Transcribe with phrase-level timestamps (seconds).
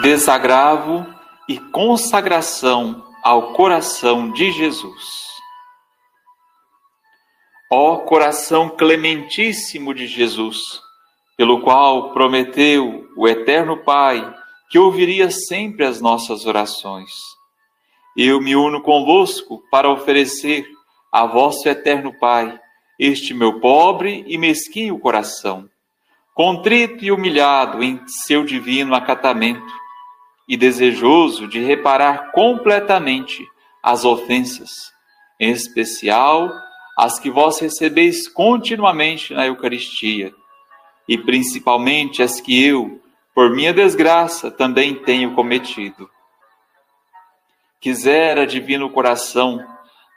[0.00, 1.06] desagravo
[1.48, 5.22] e consagração ao coração de Jesus.
[7.70, 10.58] Ó coração clementíssimo de Jesus,
[11.36, 14.34] pelo qual prometeu o Eterno Pai
[14.70, 17.10] que ouviria sempre as nossas orações.
[18.16, 20.66] Eu me uno convosco para oferecer
[21.10, 22.58] a vosso Eterno Pai
[22.98, 25.68] este meu pobre e mesquinho coração,
[26.34, 29.81] contrito e humilhado em seu divino acatamento
[30.52, 33.42] e desejoso de reparar completamente
[33.82, 34.92] as ofensas,
[35.40, 36.52] em especial
[36.94, 40.30] as que vós recebeis continuamente na Eucaristia,
[41.08, 43.00] e principalmente as que eu,
[43.34, 46.10] por minha desgraça, também tenho cometido.
[47.80, 49.66] Quisera, divino coração,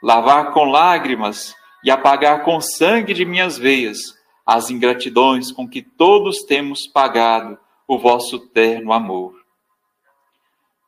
[0.02, 4.14] lavar com lágrimas e apagar com sangue de minhas veias
[4.44, 9.45] as ingratidões com que todos temos pagado o vosso terno amor.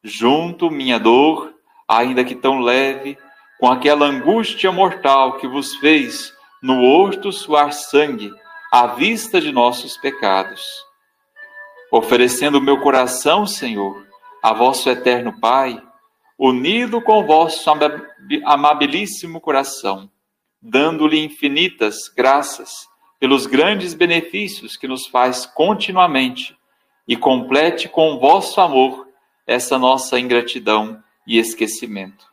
[0.03, 1.55] Junto minha dor,
[1.89, 3.19] ainda que tão leve,
[3.59, 6.33] com aquela angústia mortal que vos fez
[6.63, 8.33] no horto suar sangue
[8.73, 10.63] à vista de nossos pecados.
[11.91, 14.07] Oferecendo meu coração, Senhor,
[14.43, 15.83] a vosso eterno Pai,
[16.39, 17.69] unido com vosso
[18.45, 20.09] amabilíssimo coração,
[20.63, 22.87] dando-lhe infinitas graças
[23.19, 26.57] pelos grandes benefícios que nos faz continuamente,
[27.07, 29.08] e complete com vosso amor
[29.49, 32.27] essa nossa ingratidão e esquecimento.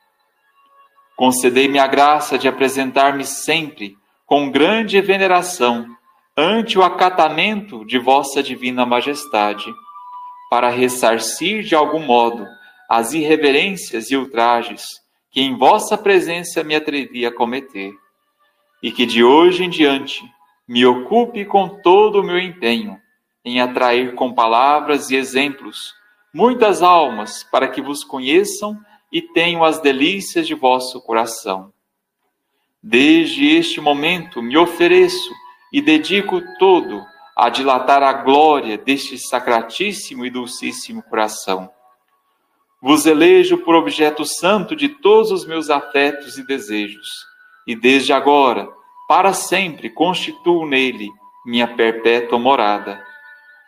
[1.16, 5.88] Concedei-me a graça de apresentar-me sempre com grande veneração
[6.36, 9.74] ante o acatamento de vossa divina majestade,
[10.50, 12.46] para ressarcir de algum modo
[12.90, 14.84] as irreverências e ultrajes
[15.32, 17.94] que em vossa presença me atrevi a cometer,
[18.84, 20.22] e que de hoje em diante
[20.68, 23.00] me ocupe com todo o meu empenho
[23.46, 25.95] em atrair com palavras e exemplos
[26.36, 28.78] muitas almas para que vos conheçam
[29.10, 31.72] e tenham as delícias de vosso coração.
[32.84, 35.34] Desde este momento me ofereço
[35.72, 37.02] e dedico todo
[37.38, 41.70] a dilatar a glória deste sacratíssimo e dulcíssimo coração.
[42.82, 47.08] Vos elejo por objeto santo de todos os meus afetos e desejos,
[47.66, 48.68] e desde agora,
[49.08, 51.10] para sempre, constituo nele
[51.46, 53.02] minha perpétua morada,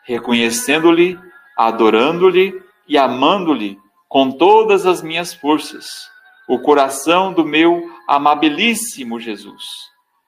[0.04, 1.18] reconhecendo-lhe,
[1.58, 6.10] adorando-lhe e amando-lhe com todas as minhas forças,
[6.48, 9.64] o coração do meu amabilíssimo Jesus,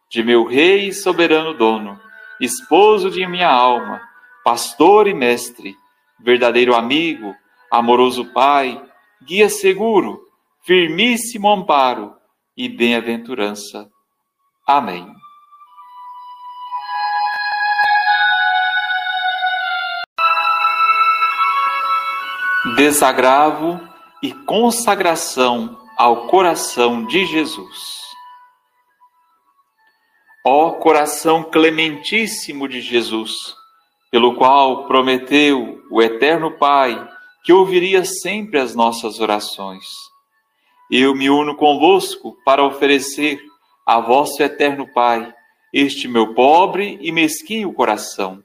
[0.09, 1.99] de meu Rei e soberano dono,
[2.41, 4.01] esposo de minha alma,
[4.43, 5.75] pastor e mestre,
[6.19, 7.33] verdadeiro amigo,
[7.71, 8.83] amoroso Pai,
[9.23, 10.21] guia seguro,
[10.65, 12.15] firmíssimo amparo
[12.57, 13.87] e bem-aventurança.
[14.67, 15.18] Amém.
[22.75, 23.79] Desagravo
[24.21, 27.99] e consagração ao coração de Jesus.
[30.45, 33.31] Ó coração clementíssimo de Jesus,
[34.11, 37.07] pelo qual prometeu o Eterno Pai
[37.43, 39.85] que ouviria sempre as nossas orações.
[40.91, 43.39] Eu me uno convosco para oferecer
[43.85, 45.33] a vosso Eterno Pai
[45.73, 48.43] este meu pobre e mesquinho coração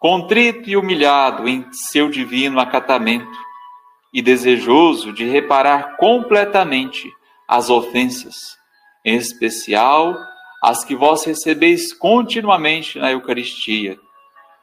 [0.00, 3.38] contrito e humilhado em seu divino acatamento,
[4.12, 7.12] e desejoso de reparar completamente
[7.46, 8.34] as ofensas,
[9.04, 10.16] em especial
[10.62, 13.98] as que vós recebeis continuamente na Eucaristia,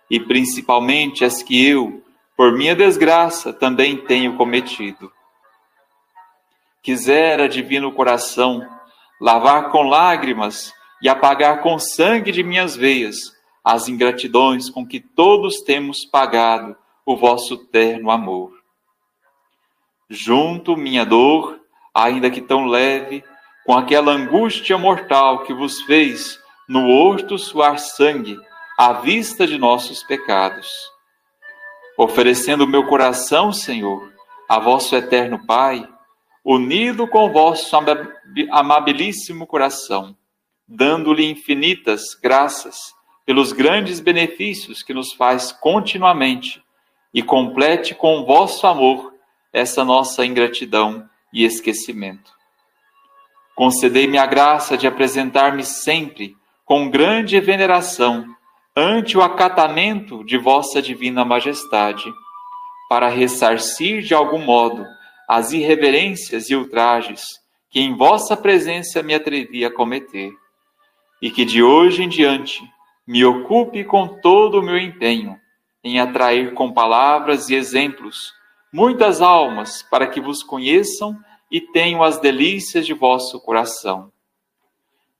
[0.09, 2.03] e principalmente as que eu,
[2.35, 5.11] por minha desgraça, também tenho cometido.
[6.81, 8.67] Quisera, divino coração,
[9.21, 13.36] lavar com lágrimas e apagar com sangue de minhas veias
[13.67, 16.73] as ingratidões com que todos temos pagado
[17.05, 18.53] o vosso terno amor.
[20.09, 21.59] Junto minha dor,
[21.93, 23.25] ainda que tão leve,
[23.65, 28.39] com aquela angústia mortal que vos fez no horto suar sangue
[28.79, 30.69] à vista de nossos pecados.
[31.97, 34.13] Oferecendo meu coração, Senhor,
[34.47, 35.85] a vosso eterno Pai,
[36.41, 37.75] unido com vosso
[38.49, 40.15] amabilíssimo coração,
[40.65, 42.95] dando-lhe infinitas graças
[43.27, 46.63] pelos grandes benefícios que nos faz continuamente
[47.13, 49.13] e complete com vosso amor
[49.51, 52.31] essa nossa ingratidão e esquecimento.
[53.53, 58.25] Concedei-me a graça de apresentar-me sempre com grande veneração
[58.73, 62.09] ante o acatamento de vossa divina majestade,
[62.87, 64.85] para ressarcir de algum modo
[65.27, 67.25] as irreverências e ultrajes
[67.69, 70.31] que em vossa presença me atrevi a cometer,
[71.21, 72.63] e que de hoje em diante
[73.07, 75.39] me ocupe com todo o meu empenho
[75.83, 78.33] em atrair com palavras e exemplos
[78.73, 81.17] muitas almas para que vos conheçam
[81.49, 84.11] e tenham as delícias de vosso coração.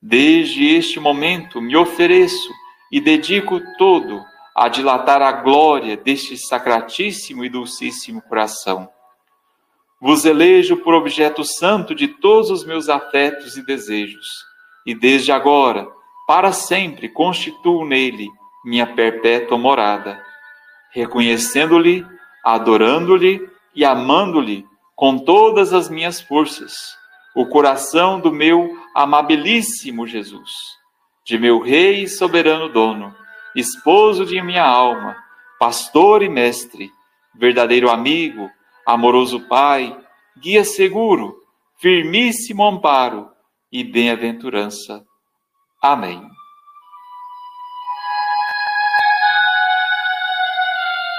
[0.02, 2.52] Desde este momento me ofereço
[2.92, 4.22] e dedico todo
[4.54, 8.90] a dilatar a glória deste sacratíssimo e dulcíssimo coração.
[10.02, 14.28] Vos elejo por objeto santo de todos os meus afetos e desejos,
[14.86, 15.88] e desde agora,
[16.28, 18.28] para sempre, constituo nele
[18.66, 20.22] minha perpétua morada,
[20.92, 22.06] reconhecendo-lhe,
[22.44, 26.98] adorando-lhe e amando-lhe com todas as minhas forças,
[27.34, 30.52] o coração do meu amabilíssimo Jesus,
[31.24, 33.16] de meu Rei e soberano dono,
[33.56, 35.16] esposo de minha alma,
[35.58, 36.92] pastor e mestre,
[37.34, 38.52] verdadeiro amigo,
[38.86, 39.98] amoroso Pai,
[40.38, 41.38] guia seguro,
[41.78, 43.30] firmíssimo amparo
[43.72, 45.07] e bem-aventurança.
[45.88, 46.37] Amém.